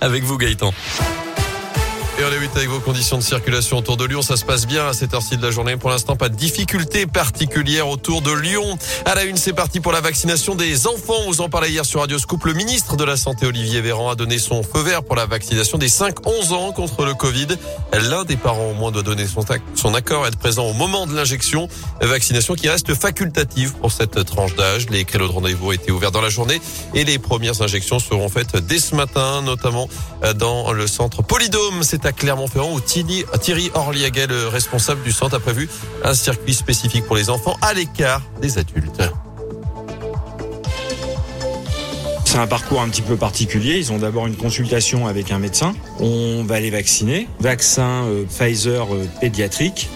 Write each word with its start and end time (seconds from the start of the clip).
avec 0.00 0.24
vous 0.24 0.38
Gaëtan. 0.38 0.72
Et 2.18 2.24
on 2.24 2.30
8 2.30 2.56
avec 2.56 2.68
vos 2.70 2.80
conditions 2.80 3.18
de 3.18 3.22
circulation 3.22 3.76
autour 3.76 3.98
de 3.98 4.06
Lyon. 4.06 4.22
Ça 4.22 4.38
se 4.38 4.44
passe 4.46 4.66
bien 4.66 4.88
à 4.88 4.94
cette 4.94 5.12
heure-ci 5.12 5.36
de 5.36 5.42
la 5.42 5.50
journée. 5.50 5.76
Pour 5.76 5.90
l'instant, 5.90 6.16
pas 6.16 6.30
de 6.30 6.34
difficultés 6.34 7.06
particulières 7.06 7.88
autour 7.88 8.22
de 8.22 8.32
Lyon. 8.32 8.78
À 9.04 9.14
la 9.14 9.24
une, 9.24 9.36
c'est 9.36 9.52
parti 9.52 9.80
pour 9.80 9.92
la 9.92 10.00
vaccination 10.00 10.54
des 10.54 10.86
enfants. 10.86 11.26
Vous 11.26 11.42
en 11.42 11.50
parlez 11.50 11.68
hier 11.68 11.84
sur 11.84 12.00
Radio 12.00 12.18
Scoop. 12.18 12.42
Le 12.46 12.54
ministre 12.54 12.96
de 12.96 13.04
la 13.04 13.18
Santé, 13.18 13.44
Olivier 13.44 13.82
Véran, 13.82 14.08
a 14.08 14.14
donné 14.14 14.38
son 14.38 14.62
feu 14.62 14.80
vert 14.80 15.02
pour 15.02 15.14
la 15.14 15.26
vaccination 15.26 15.76
des 15.76 15.90
5-11 15.90 16.54
ans 16.54 16.72
contre 16.72 17.04
le 17.04 17.12
Covid. 17.12 17.48
L'un 17.92 18.24
des 18.24 18.36
parents 18.36 18.70
au 18.70 18.74
moins 18.74 18.92
doit 18.92 19.02
donner 19.02 19.26
son, 19.26 19.44
son 19.74 19.92
accord, 19.92 20.26
être 20.26 20.38
présent 20.38 20.64
au 20.64 20.72
moment 20.72 21.06
de 21.06 21.14
l'injection. 21.14 21.68
Vaccination 22.00 22.54
qui 22.54 22.70
reste 22.70 22.94
facultative 22.94 23.74
pour 23.74 23.92
cette 23.92 24.24
tranche 24.24 24.56
d'âge. 24.56 24.88
Les 24.88 25.04
créneaux 25.04 25.28
de 25.28 25.32
rendez-vous 25.32 25.68
ont 25.68 25.72
été 25.72 25.92
ouverts 25.92 26.12
dans 26.12 26.22
la 26.22 26.30
journée 26.30 26.62
et 26.94 27.04
les 27.04 27.18
premières 27.18 27.60
injections 27.60 27.98
seront 27.98 28.30
faites 28.30 28.56
dès 28.56 28.78
ce 28.78 28.94
matin, 28.94 29.42
notamment 29.42 29.86
dans 30.36 30.72
le 30.72 30.86
centre 30.86 31.22
Polydôme. 31.22 31.82
À 32.06 32.12
Clermont-Ferrand 32.12 32.72
où 32.72 32.80
Thierry 32.80 33.70
Orliaguet, 33.74 34.26
le 34.26 34.48
responsable 34.48 35.02
du 35.02 35.12
centre, 35.12 35.36
a 35.36 35.40
prévu 35.40 35.68
un 36.04 36.14
circuit 36.14 36.54
spécifique 36.54 37.04
pour 37.04 37.16
les 37.16 37.30
enfants 37.30 37.56
à 37.62 37.74
l'écart 37.74 38.22
des 38.40 38.58
adultes. 38.58 39.02
Un 42.36 42.46
parcours 42.46 42.82
un 42.82 42.88
petit 42.90 43.00
peu 43.00 43.16
particulier. 43.16 43.78
Ils 43.78 43.92
ont 43.92 43.98
d'abord 43.98 44.26
une 44.26 44.36
consultation 44.36 45.06
avec 45.06 45.32
un 45.32 45.38
médecin. 45.38 45.74
On 46.00 46.44
va 46.44 46.60
les 46.60 46.68
vacciner. 46.68 47.28
Vaccin 47.40 48.04
euh, 48.04 48.24
Pfizer 48.24 48.94
euh, 48.94 49.08
pédiatrique, 49.22 49.88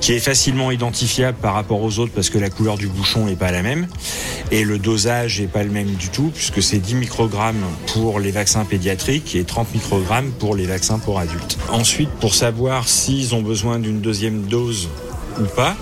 qui 0.00 0.12
est 0.12 0.20
facilement 0.20 0.70
identifiable 0.70 1.36
par 1.42 1.54
rapport 1.54 1.82
aux 1.82 1.98
autres 1.98 2.12
parce 2.14 2.30
que 2.30 2.38
la 2.38 2.48
couleur 2.48 2.78
du 2.78 2.86
bouchon 2.86 3.26
n'est 3.26 3.34
pas 3.34 3.50
la 3.50 3.62
même. 3.62 3.88
Et 4.52 4.62
le 4.62 4.78
dosage 4.78 5.40
n'est 5.40 5.48
pas 5.48 5.64
le 5.64 5.70
même 5.70 5.90
du 5.94 6.10
tout, 6.10 6.30
puisque 6.32 6.62
c'est 6.62 6.78
10 6.78 6.94
microgrammes 6.94 7.64
pour 7.92 8.20
les 8.20 8.30
vaccins 8.30 8.64
pédiatriques 8.64 9.34
et 9.34 9.42
30 9.42 9.74
microgrammes 9.74 10.30
pour 10.30 10.54
les 10.54 10.66
vaccins 10.66 11.00
pour 11.00 11.18
adultes. 11.18 11.58
Ensuite, 11.72 12.10
pour 12.20 12.36
savoir 12.36 12.88
s'ils 12.88 13.34
ont 13.34 13.42
besoin 13.42 13.80
d'une 13.80 14.00
deuxième 14.00 14.42
dose 14.42 14.88
ou 15.40 15.44
pas, 15.44 15.76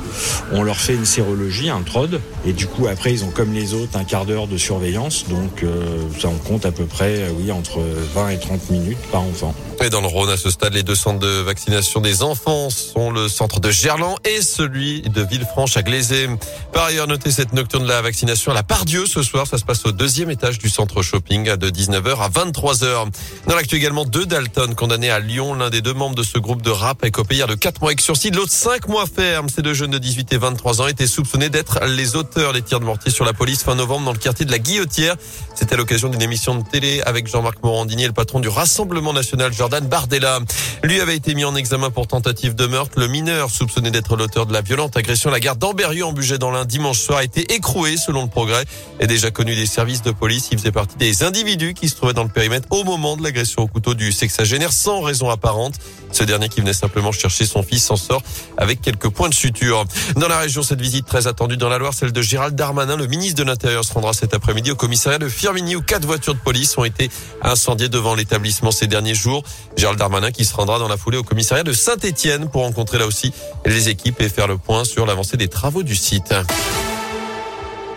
on 0.53 0.63
leur 0.63 0.77
fait 0.77 0.95
une 0.95 1.05
sérologie, 1.05 1.71
un 1.71 1.83
TROD, 1.83 2.21
et 2.47 2.53
du 2.53 2.67
coup 2.67 2.87
après 2.87 3.13
ils 3.13 3.25
ont 3.25 3.31
comme 3.31 3.53
les 3.53 3.75
autres 3.75 3.97
un 3.97 4.05
quart 4.05 4.27
d'heure 4.27 4.47
de 4.47 4.57
surveillance, 4.57 5.27
donc 5.29 5.63
euh, 5.63 6.03
ça 6.21 6.29
on 6.29 6.39
compte 6.39 6.67
à 6.67 6.73
peu 6.73 6.85
près 6.85 7.29
euh, 7.29 7.53
entre 7.53 7.81
20 8.15 8.29
et 8.31 8.39
30 8.39 8.71
minutes 8.71 8.99
par 9.11 9.23
enfant. 9.23 9.55
Et 9.81 9.91
dans 9.91 10.01
le 10.01 10.09
Rhône, 10.09 10.29
à 10.29 10.37
ce 10.37 10.51
stade, 10.51 10.75
les 10.75 10.83
deux 10.83 10.97
centres 10.97 11.21
de 11.21 11.41
vaccination 11.41 12.01
des 12.01 12.23
enfants 12.23 12.69
sont 12.69 13.11
le 13.11 13.29
centre 13.29 13.61
de 13.61 13.71
Gerland 13.71 14.17
et 14.25 14.43
celui 14.43 15.03
de 15.03 15.23
Villefranche 15.23 15.77
à 15.77 15.83
Glazé. 15.83 16.29
Par 16.73 16.87
ailleurs, 16.87 17.07
notez 17.07 17.31
cette 17.31 17.53
nocturne 17.53 17.85
de 17.85 17.89
la 17.89 18.03
vaccination 18.03 18.51
à 18.51 18.55
la 18.55 18.65
Pardieu 18.65 19.07
ce 19.07 19.23
soir. 19.23 19.47
Ça 19.47 19.57
se 19.57 19.65
passe 19.65 19.87
au 19.87 19.93
deuxième 19.93 20.31
étage 20.31 20.59
du 20.59 20.69
centre 20.69 21.01
shopping 21.01 21.55
de 21.55 21.71
19h 21.71 22.19
à 22.19 22.29
23h. 22.29 23.07
Dans 23.47 23.55
l'actu 23.55 23.77
également, 23.77 24.05
deux 24.05 24.27
Dalton 24.27 24.75
condamnés 24.75 25.11
à 25.11 25.21
Lyon. 25.21 25.55
L'un 25.55 25.71
des 25.71 25.81
deux 25.81 25.95
membres 25.95 26.17
de 26.17 26.25
ce 26.25 26.39
groupe 26.39 26.61
de 26.61 26.71
rap 26.71 27.05
a 27.05 27.07
écopé 27.07 27.37
hier 27.37 27.47
de 27.47 27.55
4 27.55 27.81
mois 27.81 27.91
avec 27.91 28.01
sursis, 28.01 28.31
l'autre 28.31 28.53
5 28.53 28.89
mois 28.89 29.07
ferme. 29.07 29.49
Ces 29.49 29.63
deux 29.63 29.75
jeunes 29.75 29.93
de 29.93 29.99
18 29.99 30.33
et 30.33 30.39
23 30.39 30.83
ans 30.83 30.89
étaient 30.89 31.07
soupçonnés 31.07 31.51
d'être 31.51 31.85
les 31.87 32.17
auteurs 32.17 32.53
des 32.53 32.63
tirs 32.63 32.81
de 32.81 32.85
mortier 32.85 33.13
sur 33.13 33.25
la 33.25 33.33
police 33.33 33.63
fin 33.63 33.77
novembre 33.77 34.07
dans 34.07 34.13
le 34.13 34.19
quartier 34.19 34.45
de 34.45 34.51
la 34.51 34.59
Guillotière. 34.59 35.15
C'était 35.55 35.77
l'occasion 35.77 36.09
d'une 36.09 36.23
émission 36.23 36.57
de 36.57 36.69
télé 36.69 37.01
avec 37.03 37.29
Jean-Marc 37.29 37.63
Morandini, 37.63 38.07
le 38.07 38.13
patron 38.13 38.41
du 38.41 38.49
Rassemblement 38.49 39.13
national 39.13 39.53
Jordan 39.69 39.87
Bardella. 39.87 40.39
Lui 40.83 40.99
avait 40.99 41.17
été 41.17 41.35
mis 41.35 41.45
en 41.45 41.55
examen 41.55 41.91
pour 41.91 42.07
tentative 42.07 42.55
de 42.55 42.67
meurtre. 42.67 42.99
Le 42.99 43.07
mineur, 43.07 43.51
soupçonné 43.51 43.91
d'être 43.91 44.17
l'auteur 44.17 44.47
de 44.47 44.55
la 44.55 44.63
violente 44.63 44.97
agression 44.97 45.29
à 45.29 45.33
la 45.35 45.41
gare 45.41 45.57
d'Amberieu 45.57 46.07
en 46.07 46.15
dans 46.41 46.51
l'un 46.51 46.65
dimanche 46.65 46.99
soir, 46.99 47.19
a 47.19 47.25
été 47.25 47.53
écroué 47.53 47.99
selon 47.99 48.23
le 48.23 48.31
progrès. 48.31 48.65
Et 48.99 49.07
déjà 49.07 49.31
connu 49.31 49.55
des 49.55 49.67
services 49.67 50.01
de 50.01 50.11
police, 50.11 50.49
il 50.53 50.59
faisait 50.59 50.73
partie 50.73 50.97
des 50.97 51.23
individus 51.23 51.75
qui 51.75 51.91
se 51.91 51.97
trouvaient 51.97 52.15
dans 52.15 52.23
le 52.23 52.31
périmètre 52.31 52.67
au 52.71 52.83
moment 52.83 53.19
de 53.19 53.23
l'agression 53.23 53.63
au 53.63 53.67
couteau 53.67 53.93
du 53.93 54.11
sexagénaire 54.11 54.73
sans 54.73 55.03
raison 55.03 55.29
apparente. 55.29 55.75
Ce 56.13 56.25
dernier 56.25 56.49
qui 56.49 56.61
venait 56.61 56.73
simplement 56.73 57.13
chercher 57.13 57.45
son 57.45 57.63
fils 57.63 57.85
s'en 57.85 57.97
sort 57.97 58.23
avec 58.57 58.81
quelques 58.81 59.11
points 59.11 59.29
de 59.29 59.35
suture. 59.35 59.85
Dans 60.17 60.29
la 60.29 60.39
région, 60.39 60.63
cette 60.63 60.81
visite 60.81 61.05
très 61.05 61.27
attendue 61.27 61.59
dans 61.59 61.69
la 61.69 61.77
Loire, 61.77 61.93
celle 61.93 62.13
de 62.13 62.23
Gérald 62.23 62.55
Darmanin, 62.55 62.97
le 62.97 63.07
ministre 63.07 63.37
de 63.37 63.43
l'Intérieur, 63.45 63.85
se 63.85 63.93
rendra 63.93 64.15
cet 64.15 64.33
après-midi 64.33 64.71
au 64.71 64.77
commissariat 64.77 65.19
de 65.19 65.29
Firminy 65.29 65.77
où 65.77 65.83
quatre 65.83 66.07
voitures 66.07 66.35
de 66.35 66.41
police 66.41 66.79
ont 66.79 66.85
été 66.85 67.11
incendiées 67.43 67.91
devant 67.91 68.15
l'établissement 68.15 68.71
ces 68.71 68.87
derniers 68.87 69.15
jours. 69.15 69.43
Gérald 69.77 69.99
Darmanin 69.99 70.31
qui 70.31 70.45
se 70.45 70.55
rendra 70.55 70.79
dans 70.79 70.89
la 70.89 70.97
foulée 70.97 71.19
au 71.19 71.23
commissariat 71.23 71.65
de 71.65 71.73
Saint-Étienne 71.73 72.49
pour 72.49 72.63
rencontrer 72.63 72.99
là 72.99 73.07
aussi 73.07 73.33
les 73.65 73.89
équipes 73.89 74.21
et 74.21 74.29
faire 74.29 74.47
le 74.47 74.59
point 74.59 74.85
sur 74.85 75.07
l'avancée 75.07 75.37
des 75.37 75.49
travaux 75.49 75.83
du 75.83 75.97
site. 75.97 76.35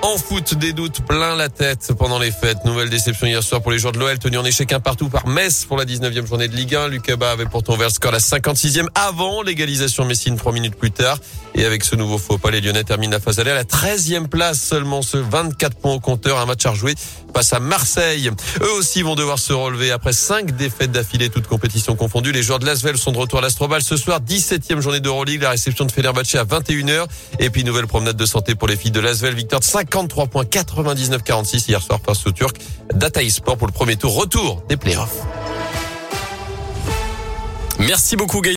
En 0.04 0.18
foot, 0.18 0.56
des 0.56 0.74
doutes 0.74 1.06
plein 1.06 1.36
la 1.36 1.48
tête 1.50 1.94
pendant 1.98 2.18
les 2.18 2.32
fêtes. 2.32 2.66
Nouvelle 2.66 2.90
déception 2.90 3.28
hier 3.28 3.44
soir 3.44 3.62
pour 3.62 3.72
les 3.72 3.78
joueurs 3.78 3.94
de 3.94 4.00
l'OL, 4.00 4.18
tenus 4.18 4.40
en 4.40 4.46
échec 4.46 4.74
un 4.74 4.80
partout 4.80 5.10
par 5.10 5.28
Metz 5.28 5.66
pour 5.66 5.78
la 5.78 5.86
19e 5.86 6.26
journée 6.26 6.48
de 6.48 6.56
Ligue 6.56 6.74
1. 6.74 6.88
Lucas 6.88 7.18
Ba 7.18 7.32
avait 7.32 7.46
pourtant 7.46 7.76
ouvert 7.76 7.88
le 7.90 7.94
score 7.94 8.10
à 8.10 8.14
la 8.14 8.20
56e 8.20 8.88
avant 8.96 9.44
l'égalisation 9.44 10.04
Messine 10.06 10.38
trois 10.38 10.54
minutes 10.54 10.76
plus 10.76 10.90
tard. 10.90 11.20
Et 11.54 11.66
avec 11.66 11.84
ce 11.84 11.96
nouveau 11.96 12.18
faux 12.18 12.40
pas, 12.40 12.50
les 12.50 12.62
Lyonnais 12.62 12.84
terminent 12.84 13.12
la 13.12 13.20
phase 13.20 13.40
aller 13.40 13.52
à 13.52 13.56
la 13.56 13.64
13e 13.64 14.28
place 14.28 14.60
seulement 14.60 15.04
ce 15.04 15.18
24 15.18 15.78
points 15.78 15.94
au 15.94 16.00
compteur, 16.00 16.40
un 16.40 16.46
match 16.48 16.66
à 16.66 16.72
rejouer 16.72 16.96
face 17.34 17.54
à 17.54 17.60
Marseille. 17.60 18.32
Eux 18.62 18.72
aussi 18.78 19.04
vont 19.04 19.16
devoir 19.16 19.38
se 19.38 19.54
relever 19.54 19.92
après 19.92 20.14
cinq 20.14 20.56
défaites 20.56 20.92
d'affilée, 20.92 21.30
toutes 21.30 21.48
compétitions 21.48 21.96
confondues. 21.96 22.32
Les 22.32 22.44
joueurs 22.44 22.60
de 22.60 22.66
Lasvel 22.66 22.98
sont 22.98 23.12
de 23.12 23.18
retour 23.18 23.40
à 23.40 23.42
l'Astrobal 23.42 23.82
ce 23.82 23.98
soir, 23.98 24.20
17e 24.20 24.80
journée 24.80 25.00
d'Euroleague, 25.00 25.42
la 25.42 25.52
réception 25.52 25.86
de 25.86 25.92
Fenerbahçe 25.92 26.36
à 26.36 26.44
21h. 26.44 27.06
Et 27.40 27.50
puis 27.50 27.64
nouvelle 27.64 27.88
promenade 27.88 28.18
de 28.18 28.26
santé 28.26 28.56
pour 28.56 28.68
les 28.68 28.76
filles 28.76 28.92
de 28.92 29.00
Lasvel, 29.00 29.36
victoire 29.36 29.62
de 29.62 29.66
53 29.92 30.28
points 30.28 30.44
99-46 30.46 31.68
hier 31.68 31.82
soir 31.82 32.00
face 32.06 32.26
au 32.26 32.32
Turc 32.32 32.56
Data 32.94 33.20
Sport 33.30 33.58
pour 33.58 33.68
le 33.68 33.74
premier 33.74 33.98
tour 33.98 34.16
retour 34.16 34.64
des 34.70 34.78
playoffs. 34.78 35.22
Merci 37.80 38.16
beaucoup 38.16 38.42
Gaël. 38.42 38.50